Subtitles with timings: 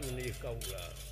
[0.00, 1.11] 学历高了。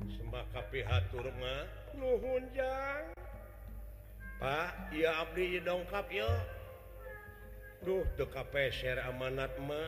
[0.00, 0.42] semba
[0.72, 1.64] piha tur rumah
[2.00, 3.04] nuhunjang
[4.40, 8.36] Hai Pak ya Abdi dongkap yoruh the K
[8.72, 9.82] share amanatma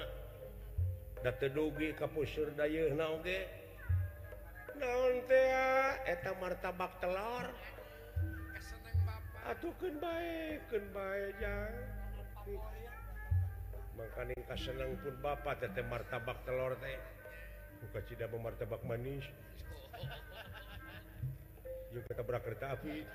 [1.25, 3.39] dagi kapus Surdaye nage
[4.77, 6.37] daunteaeta ah?
[6.43, 7.47] martabak telor
[9.49, 11.73] atukan baikkenmbajang
[12.45, 12.74] piha
[13.95, 16.99] Makanin kasenang pun Bapak tete martabak telur teh
[17.79, 19.23] buka cida memartabak manis
[21.95, 23.07] yuk kita kereta api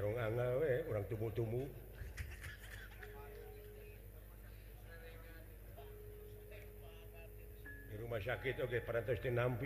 [0.00, 1.60] rung orang tumbutumbu
[7.90, 9.62] di rumah sakit Oke paraamp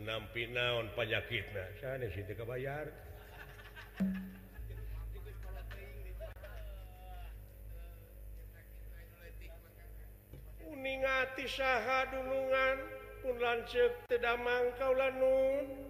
[0.00, 1.44] naonyakit
[10.60, 11.44] kuningati
[12.10, 12.76] duluungan
[13.20, 15.89] pun lance tedam engkau laun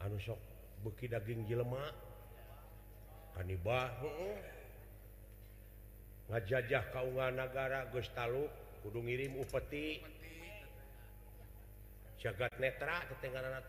[0.00, 0.16] an
[0.82, 3.54] buki daging Jelemaki
[6.32, 8.50] ngajajah Kaungangara Gustalluk
[8.82, 10.00] Kudung Irim upeti
[12.18, 13.62] jagat Netra kegalaan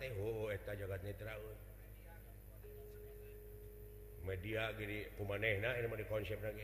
[4.24, 5.68] media gini pemaneh ini
[6.00, 6.64] di konsep lagi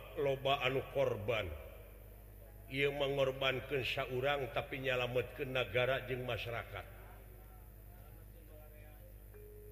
[0.19, 1.47] loba anu korban
[2.71, 6.85] ia mengorban keyauran tapi nyalammet ke negara jeing masyarakat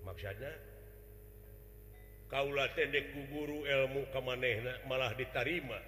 [0.07, 0.51] maksudnya
[2.31, 5.80] kauula Tdek Gu guru ilmu kemaneh malah ditarrima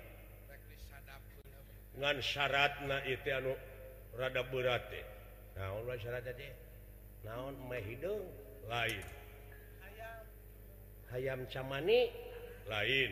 [1.95, 4.43] dengan syarat na ituurada
[8.71, 9.07] lain
[11.11, 12.07] ayam Camani
[12.71, 13.11] lain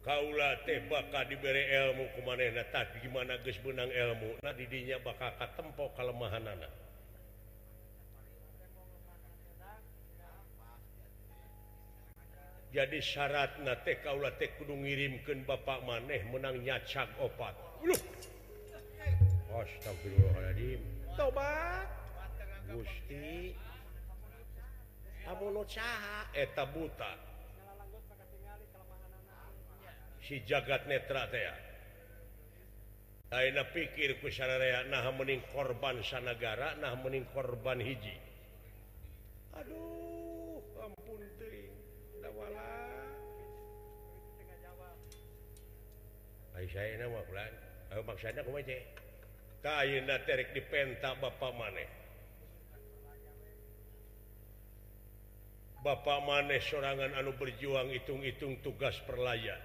[0.00, 2.64] kaulabaka diberre ilmu kemana
[3.04, 6.44] gimana guys benang ilmu didinya bakkak tem keemahan
[12.70, 17.50] jadi syarat na Kaula kunung ngirim ke Bapak maneh menang nyaca opateta
[26.70, 27.10] buta
[30.28, 31.32] jagat nettrat
[33.72, 38.14] pikirana nah mening korban sanagara nah mening korban hiji
[39.56, 41.24] aduh ampun
[51.56, 51.76] man
[55.80, 59.64] Bapak maneh serangan anu berjuang itung-hitung tugas perlayanan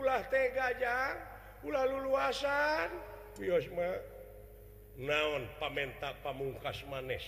[0.00, 2.88] lahtegalaluasanma
[4.96, 7.20] naon pamenta pamungkas maneh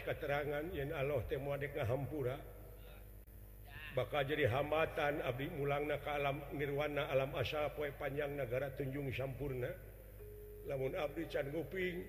[0.08, 2.36] keterangan yang Allah tempura
[3.92, 7.52] bakal jadi hamatan Abi Mulang naaka alam Nirwana alam as
[8.00, 9.68] panjang negara tunnjung Sympurna
[10.64, 12.08] namun Ab canping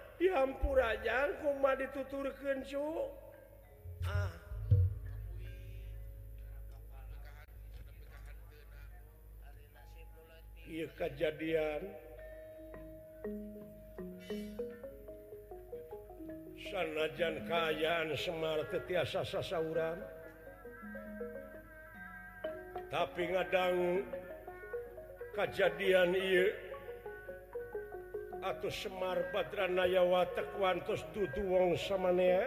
[0.21, 3.09] urajanma ditutur kejuk
[4.05, 4.29] ah.
[10.97, 11.81] kejadian
[16.69, 19.97] sanajan kayan Semarasa
[22.91, 24.05] tapi kadang
[25.35, 26.70] kejadian Iuk
[28.69, 32.39] Semar baterranyawa te quantos dutu wong samaannya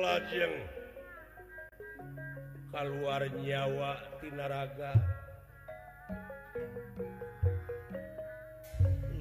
[0.00, 0.56] lajeng
[2.72, 3.92] keluar nyawa
[4.24, 4.92] diraga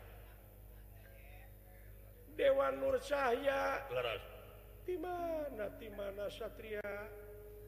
[2.39, 5.67] dewa Nurcayarasmana
[5.99, 6.85] mana Satria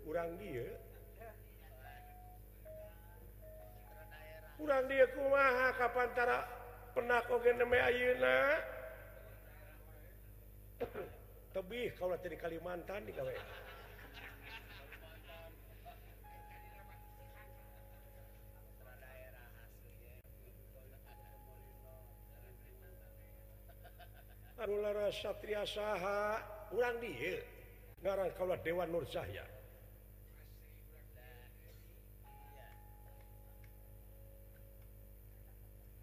[0.07, 0.92] kurang diet
[4.65, 6.47] ku maha Kap antara
[6.95, 7.67] penakounabih
[11.99, 13.41] kalau jadi Kalimantan diria eh.
[24.63, 25.17] kurangngerrang
[28.39, 29.43] kalau dewan Nurzaya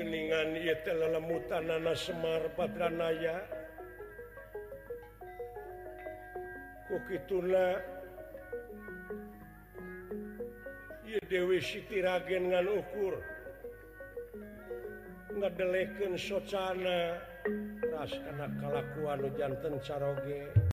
[0.00, 0.08] an
[1.12, 3.36] lemutanmarranaya
[7.08, 7.72] koklah
[11.30, 13.14] dewi sitigen ngaukur
[15.36, 19.00] nggakken socanakalaku
[19.40, 20.72] jantan carage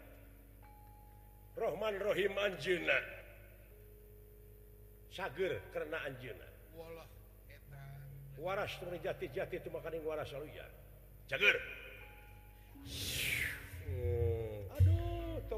[1.57, 2.95] Romanrohim Anjuna
[5.11, 6.47] Sager karena Anjna
[8.41, 8.71] waras
[9.05, 11.61] jati-jati itu makanin warna selalu yager
[14.81, 15.57] aduh to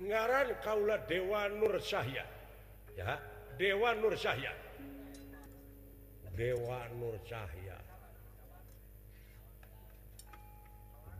[0.00, 2.00] ngaran Kaula Dewa Nur Sy
[2.96, 3.16] ya
[3.60, 4.16] Dewan Nur
[6.30, 7.44] dewan murca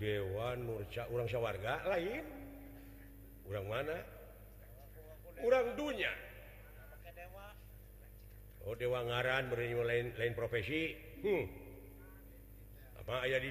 [0.01, 2.25] dewan murca urangya warga lain
[3.45, 4.01] u mana
[5.45, 6.09] orang dunya
[8.65, 11.45] oh, dewaran be-lain profesi hmm.
[13.05, 13.51] apa aya di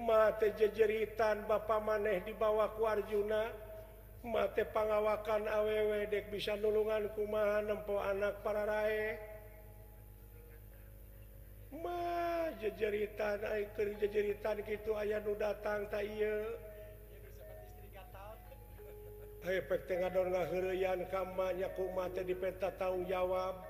[0.00, 3.42] mate jejeritan Bapak maneh di bawahwa keluarjuna
[4.26, 8.82] mate pengawakan awWdek bisa nulungankuahanempmpa anak para ra
[11.70, 15.86] ma je jeritan naik je jeritan gitu ayat Nu datang
[21.06, 21.84] kamanyaku
[22.26, 23.69] di peta tanggung jawab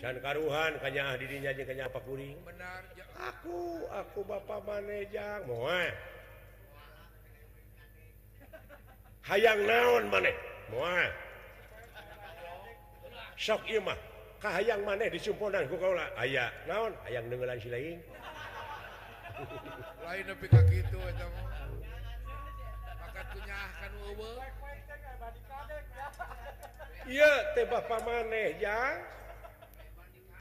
[0.00, 2.36] karuhan kayaknya dirinya kenyapa kuning
[3.16, 5.40] aku aku ba maneja
[9.24, 10.26] hayang naon man
[13.40, 13.96] so Imah
[14.36, 17.98] Kaang maneh dimpunanlah ayaah naon aya lain
[27.06, 28.98] Iya teh Bapak maneh ya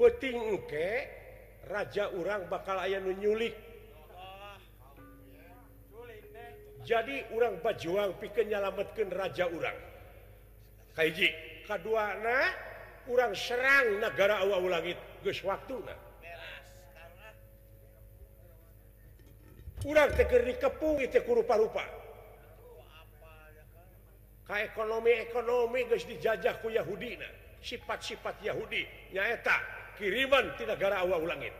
[0.00, 0.86] Oke
[1.68, 3.52] raja-urang bakal ayah menyulik
[6.88, 9.76] jadi orang bajuang ke menyelamatkan raja urang
[10.96, 12.48] kaduana
[13.04, 15.76] kurang Serang negara A ulangit guys waktu
[19.84, 20.10] kurang
[20.56, 21.84] kepung itupa
[24.48, 27.20] kayak ekonomi ekonomi terus dijajahku Yahudi
[27.60, 28.82] sifat-sifat Yahudi
[29.12, 31.52] ya tak tidakgara ulangin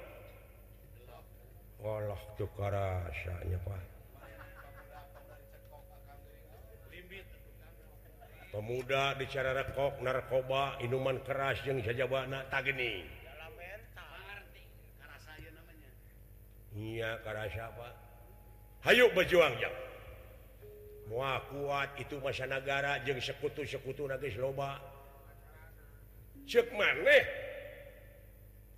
[8.51, 12.35] pemuda dicara kok narkoba minuuman keras jeng sajabani
[16.71, 17.51] Iya karena
[18.87, 19.59] Hay bajuang
[21.11, 24.79] mua kuat itu masa negara jeng sekutu-sekutu Nais Loba
[26.47, 27.25] Jekman weh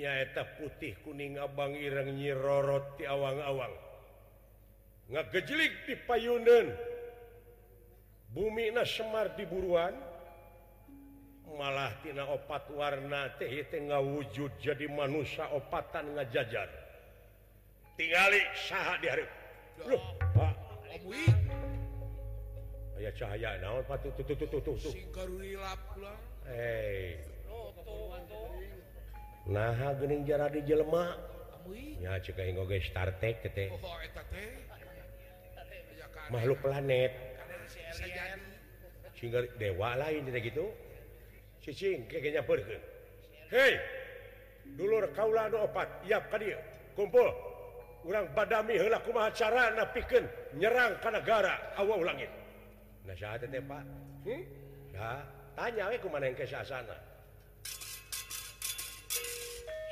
[0.00, 3.68] ap putih kuning ngabang Iireng yiroro di awang-awal
[5.12, 6.72] nggak gejelik di pay Yunan
[8.32, 16.16] bumi nas Semar di buruan Hai malahtina opat warna T nggak wujud jadi manusia oatan
[16.16, 16.72] nga jajar
[18.00, 19.28] tinggal syhat dip
[23.02, 23.82] A cahaya na
[26.48, 27.18] he
[29.46, 31.08] ning di Jelemah
[31.66, 32.78] oh, oh,
[36.30, 37.10] makhluk planet
[39.58, 40.66] dewa lain gitu
[42.10, 42.42] kayaknya
[44.78, 45.88] dulu kauula opat
[46.30, 46.54] tadi
[46.94, 47.26] kumpul
[48.02, 50.26] kurang padamiku acara na piken
[50.58, 52.30] nyerangkan negara Hawa ulangit
[53.02, 53.42] Pak
[54.22, 55.02] hmm?
[55.58, 56.96] tanya manaana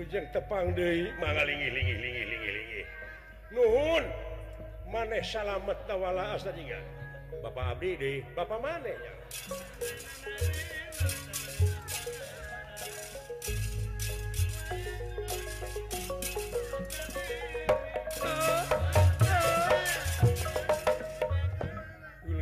[0.00, 2.82] hujan tepang di mallingilingilingilingilingi
[3.52, 4.08] nun
[4.88, 6.80] maneh salamet tawa as tadijiat
[7.44, 9.14] Bapak Abi di Bapak mane ya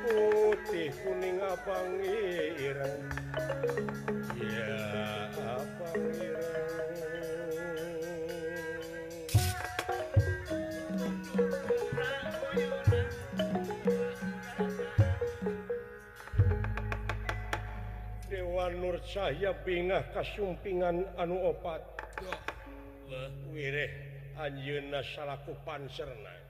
[0.00, 2.00] putih kuningbang
[18.30, 23.84] Dewan Nurcaya bingah kasypingan anu obatwir
[24.40, 26.49] Anunakupan cernai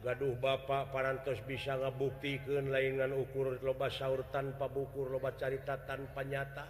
[0.00, 6.20] gaduh Bapak paras bisa nggak buktiken lainan ukur loba sahur tanpa bukur lobat carita tanpa
[6.24, 6.68] nyata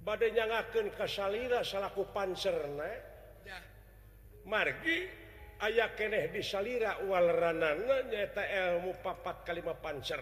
[0.00, 1.32] badnya ngaken kasal
[1.64, 2.54] salahku pancer
[4.40, 5.04] Margi
[5.60, 7.76] aya keeh disalwalnya
[8.48, 10.16] elmu papat kalima pancer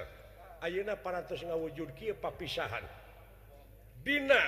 [0.58, 2.82] Auna para nga wujud pakisahan
[4.02, 4.42] Dina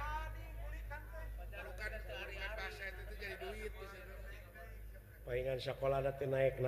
[5.31, 6.59] dengan sekolah naik-naik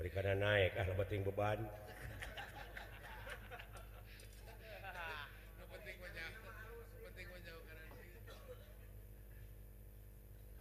[0.00, 1.60] berikutnya naik karena ah, batin beban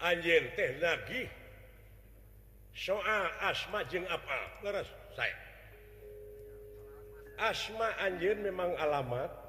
[0.04, 0.28] anj
[0.60, 0.72] teh
[2.76, 3.00] so
[3.39, 3.88] asma
[7.38, 9.47] asma Anjing memang alamat dan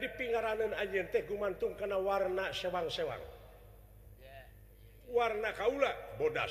[0.00, 3.20] pengaranan Anjente Gumantung kena warna sebang sewan
[5.12, 6.48] warna Kaula bodas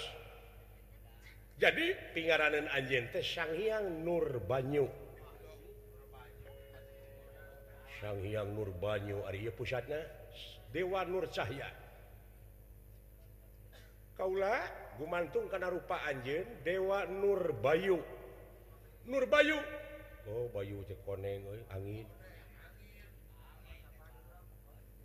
[1.58, 4.86] jadi pengagaranan Anjente Sang Hyang Nur Banyu
[7.98, 10.06] Sang Hyang Nur Banyu Ar pusatnya
[10.70, 11.70] Dewa Nurcahyya
[14.14, 14.62] Kaula
[15.02, 17.98] gumantung kena rupa anj Dewa Nur Bayu
[19.10, 19.58] Nur Bayu
[20.30, 20.50] oh,
[21.74, 22.06] angin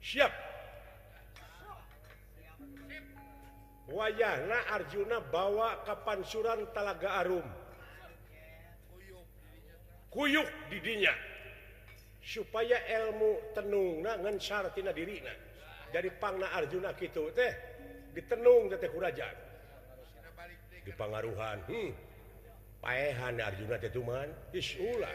[0.00, 0.20] si
[3.88, 7.44] wayana Arjuna bawa Kapansuran Talaga Arum
[10.10, 11.12] kuyuk didinya
[12.24, 15.30] supaya ilmu tenung nangan sartina dirinya
[15.92, 17.52] jadi panna Arjuna itu teh
[18.16, 19.28] ditenung huraja
[20.80, 21.92] di pengauhan hmm.
[22.82, 25.14] paehan Arjuna ketuman islah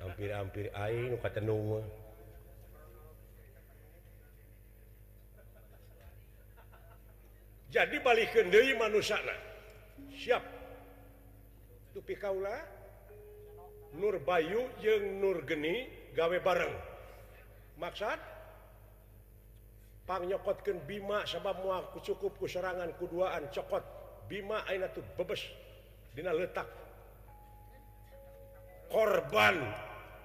[0.00, 0.72] hampirpir
[7.68, 8.72] jadi balikdiri
[10.16, 12.56] siappiula
[13.90, 15.84] Nur Bayu yang Nurgeni
[16.16, 16.70] gawe bareng
[17.76, 23.82] makspangyokot Ken Bima sebabmu akucukupku serangan kuduaan cokot
[24.30, 25.42] Bimakina tuh bebes
[26.16, 26.70] letak
[28.94, 29.58] korban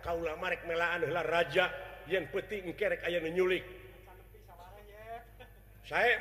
[0.00, 1.22] Kalama Marrek mela adalah
[1.52, 1.68] ja
[2.08, 3.60] yang penting ke menyulik
[5.84, 6.16] saya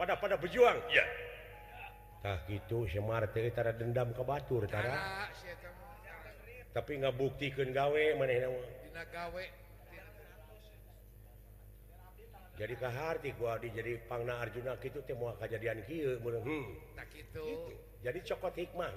[0.00, 0.80] pada pada pejuang
[2.18, 3.36] tak gitu Semart
[3.76, 5.28] dendam ke Batur karena
[6.72, 8.02] tapi nggak bukti ke gawe
[12.58, 15.76] jadikah hati gua jadi panna Arjuna itu tem kejadian
[18.00, 18.90] jadi cokot hikmah